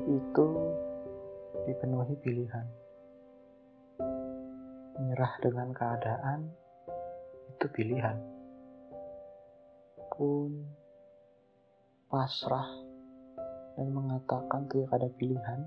Hidup 0.00 0.16
itu 0.16 0.48
dipenuhi 1.68 2.16
pilihan. 2.24 2.64
Menyerah 4.96 5.34
dengan 5.44 5.76
keadaan 5.76 6.48
itu 7.52 7.68
pilihan. 7.68 8.16
Pun 10.08 10.56
pasrah 12.08 12.64
dan 13.76 13.92
mengatakan 13.92 14.64
tidak 14.72 14.88
ada 14.88 15.08
pilihan 15.20 15.60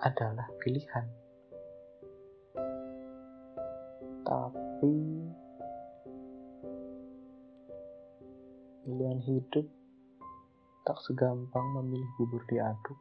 adalah 0.00 0.48
pilihan. 0.64 1.04
Tapi 4.24 4.96
pilihan 8.88 9.20
hidup 9.20 9.75
tak 10.86 11.02
segampang 11.02 11.66
memilih 11.74 12.06
bubur 12.14 12.46
diaduk 12.46 12.94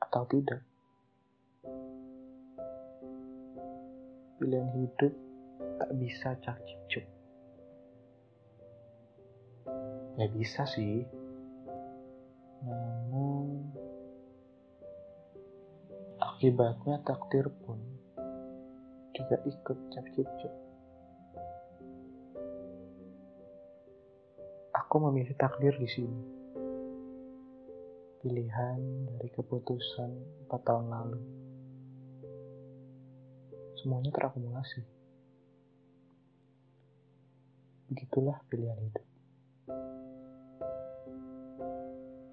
atau 0.00 0.24
tidak. 0.32 0.64
Pilihan 4.40 4.72
hidup 4.80 5.12
tak 5.76 5.90
bisa 6.00 6.32
cak 6.40 6.56
cip 6.88 7.04
Ya 10.16 10.24
bisa 10.32 10.64
sih. 10.64 11.04
Namun 12.64 13.68
akibatnya 16.16 16.96
takdir 17.04 17.44
pun 17.60 17.76
juga 19.12 19.36
ikut 19.44 19.78
cak 19.92 20.06
cip 20.16 20.65
Aku 24.86 25.02
memilih 25.02 25.34
takdir 25.34 25.74
di 25.82 25.90
sini. 25.90 26.22
Pilihan 28.22 28.78
dari 29.10 29.26
keputusan 29.34 30.10
empat 30.46 30.62
tahun 30.62 30.86
lalu. 30.86 31.20
Semuanya 33.82 34.14
terakumulasi. 34.14 34.86
Begitulah 37.90 38.38
pilihan 38.46 38.78
hidup. 38.78 39.06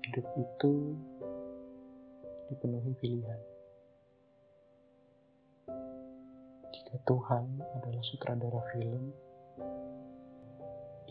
Hidup 0.05 0.27
itu 0.37 0.73
dipenuhi 2.53 2.93
pilihan. 3.01 3.41
Jika 6.69 7.01
Tuhan 7.01 7.65
adalah 7.81 8.03
sutradara 8.05 8.61
film, 8.77 9.09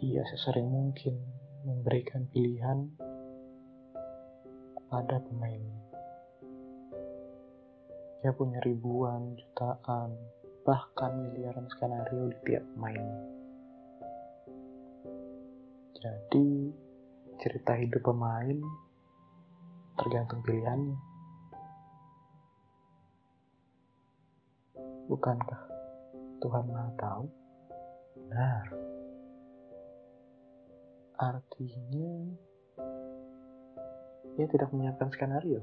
ia 0.03 0.27
sesering 0.27 0.67
mungkin 0.67 1.15
memberikan 1.63 2.27
pilihan 2.35 2.91
pada 4.91 5.23
pemainnya. 5.23 5.79
Ia 8.27 8.35
punya 8.35 8.59
ribuan, 8.67 9.39
jutaan, 9.39 10.11
bahkan 10.67 11.23
miliaran 11.23 11.71
skenario 11.71 12.35
di 12.35 12.39
tiap 12.43 12.67
pemainnya. 12.75 13.23
Jadi, 16.03 16.47
cerita 17.39 17.79
hidup 17.79 18.03
pemain 18.03 18.59
tergantung 19.95 20.43
pilihannya. 20.43 20.99
Bukankah 25.07 25.63
Tuhan 26.43 26.65
Maha 26.75 26.91
Tahu? 26.99 27.25
Benar. 28.19 28.92
Artinya 31.23 32.35
ia 34.35 34.47
tidak 34.51 34.75
menyiapkan 34.75 35.07
skenario. 35.15 35.63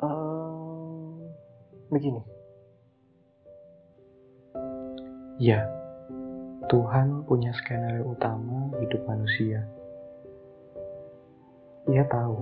Um, 0.00 1.20
begini. 1.92 2.24
Ya, 5.36 5.68
Tuhan 6.72 7.28
punya 7.28 7.52
skenario 7.60 8.08
utama 8.08 8.72
hidup 8.80 9.04
manusia. 9.04 9.68
Ia 11.92 12.08
tahu 12.08 12.40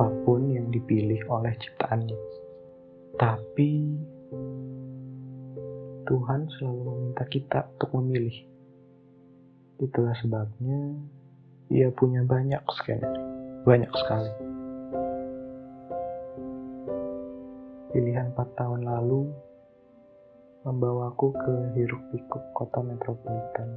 apa 0.00 0.08
pun 0.24 0.48
yang 0.48 0.72
dipilih 0.72 1.28
oleh 1.28 1.52
ciptaannya. 1.60 2.18
Tapi 3.20 3.70
Tuhan 6.08 6.48
selalu 6.56 6.80
meminta 6.88 7.28
kita 7.28 7.68
untuk 7.76 8.00
memilih. 8.00 8.48
Itulah 9.84 10.16
sebabnya 10.16 10.80
ia 11.74 11.90
punya 11.90 12.22
banyak 12.22 12.62
skenario, 12.70 13.26
banyak 13.66 13.90
sekali. 13.98 14.30
Pilihan 17.90 18.30
4 18.30 18.38
tahun 18.54 18.86
lalu 18.86 19.26
membawaku 20.62 21.34
ke 21.34 21.54
hiruk 21.74 21.98
pikuk 22.14 22.44
kota 22.54 22.78
metropolitan. 22.78 23.68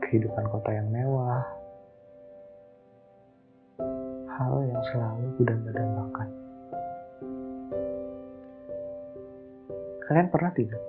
Kehidupan 0.00 0.48
kota 0.48 0.70
yang 0.72 0.88
mewah, 0.88 1.44
hal 4.32 4.56
yang 4.64 4.80
selalu 4.96 5.28
kudamba-dambakan. 5.36 6.28
Kalian 10.08 10.28
pernah 10.32 10.52
tidak 10.56 10.80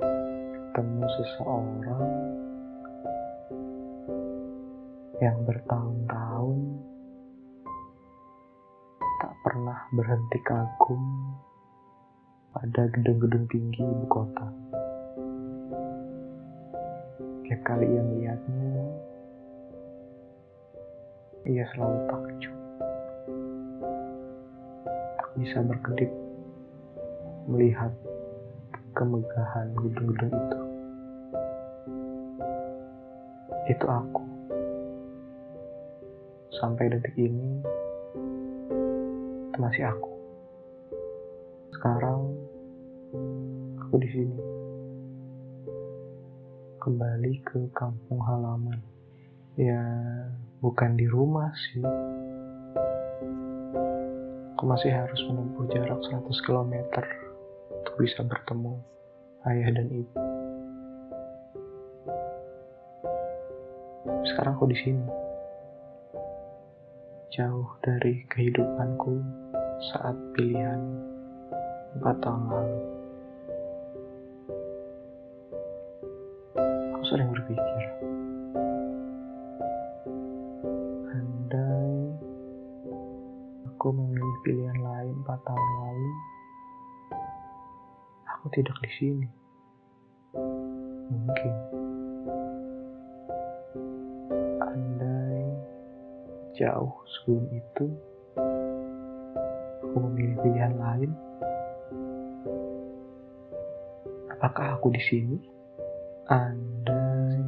ketemu 0.00 1.04
seseorang 1.20 2.48
yang 5.20 5.36
bertahun-tahun 5.44 6.58
tak 9.20 9.34
pernah 9.44 9.84
berhenti 9.92 10.40
kagum 10.40 11.04
pada 12.56 12.88
gedung-gedung 12.88 13.44
tinggi 13.52 13.84
ibu 13.84 14.08
kota. 14.08 14.48
Tiap 17.44 17.60
kali 17.68 17.84
ia 17.84 18.00
melihatnya, 18.00 18.72
ia 21.52 21.64
selalu 21.76 21.98
takjub. 22.08 22.56
Tak 25.20 25.30
bisa 25.36 25.58
berkedip 25.60 26.10
melihat 27.44 27.92
kemegahan 28.96 29.68
gedung-gedung 29.76 30.32
itu. 30.32 30.60
Itu 33.68 33.84
aku 33.84 34.29
sampai 36.60 36.92
detik 36.92 37.16
ini 37.16 37.64
itu 39.48 39.56
masih 39.56 39.88
aku. 39.88 40.12
Sekarang 41.72 42.36
aku 43.80 43.96
di 43.96 44.08
sini. 44.12 44.38
Kembali 46.80 47.32
ke 47.48 47.64
kampung 47.72 48.20
halaman. 48.24 48.76
Ya, 49.56 49.80
bukan 50.60 51.00
di 51.00 51.08
rumah 51.08 51.48
sih. 51.72 51.84
Aku 54.56 54.68
masih 54.68 54.92
harus 54.92 55.20
menempuh 55.32 55.64
jarak 55.72 56.00
100 56.04 56.28
km 56.44 56.74
untuk 57.72 57.94
bisa 57.96 58.20
bertemu 58.20 58.76
ayah 59.48 59.68
dan 59.72 59.88
ibu. 59.88 60.20
Sekarang 64.28 64.60
aku 64.60 64.68
di 64.68 64.76
sini 64.76 65.19
jauh 67.30 67.78
dari 67.86 68.26
kehidupanku 68.26 69.22
saat 69.94 70.18
pilihan 70.34 70.82
empat 71.94 72.18
tahun 72.26 72.42
lalu. 72.50 72.80
Aku 76.90 77.00
sering 77.06 77.30
berpikir, 77.30 77.82
andai 81.14 81.94
aku 83.70 83.86
memilih 83.94 84.36
pilihan 84.42 84.78
lain 84.82 85.14
empat 85.22 85.38
tahun 85.46 85.70
lalu, 85.86 86.10
aku 88.26 88.46
tidak 88.58 88.74
di 88.82 88.90
sini. 88.98 89.28
Mungkin. 91.10 91.89
Jauh 96.60 96.92
sebelum 97.08 97.48
itu, 97.56 97.86
aku 99.80 99.96
memilih 99.96 100.36
pilihan 100.44 100.76
lain. 100.76 101.10
Apakah 104.36 104.76
aku 104.76 104.92
di 104.92 105.00
sini? 105.08 105.40
Andai 106.28 107.40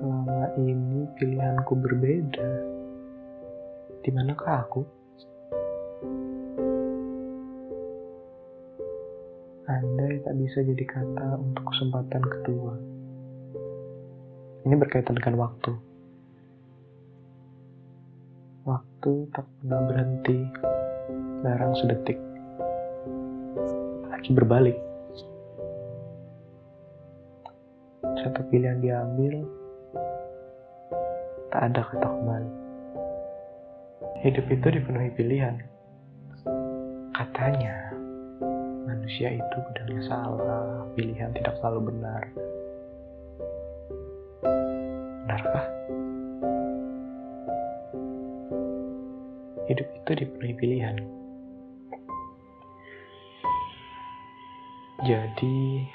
selama 0.00 0.56
ini 0.56 1.04
pilihanku 1.20 1.72
berbeda, 1.76 2.50
di 4.00 4.10
manakah 4.10 4.64
aku? 4.64 4.82
Andai 9.68 10.16
tak 10.24 10.34
bisa 10.40 10.64
jadi 10.64 10.84
kata 10.88 11.36
untuk 11.36 11.64
kesempatan 11.68 12.24
kedua. 12.24 12.72
Ini 14.64 14.74
berkaitan 14.80 15.20
dengan 15.20 15.36
waktu. 15.44 15.91
Waktu 18.62 19.26
tak 19.34 19.42
pernah 19.58 19.82
berhenti, 19.90 20.38
barang 21.42 21.74
sedetik. 21.82 22.14
Lagi 24.06 24.30
berbalik. 24.30 24.78
Satu 28.22 28.38
pilihan 28.54 28.78
diambil, 28.78 29.42
tak 31.50 31.74
ada 31.74 31.82
kata 31.90 32.06
kembali. 32.06 32.52
Hidup 34.22 34.46
itu 34.46 34.66
dipenuhi 34.78 35.10
pilihan. 35.18 35.58
Katanya, 37.18 37.90
manusia 38.86 39.42
itu 39.42 39.56
pedangnya 39.58 40.06
salah, 40.06 40.86
pilihan 40.94 41.34
tidak 41.34 41.58
selalu 41.58 41.90
benar. 41.90 42.22
Benarkah? 45.26 45.66
Hidup 49.70 49.86
itu 49.86 50.10
dipenuhi 50.24 50.54
pilihan. 50.58 50.96
Jadi, 55.02 55.86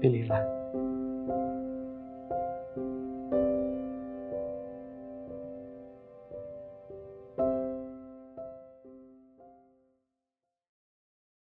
pilihlah. 0.00 0.65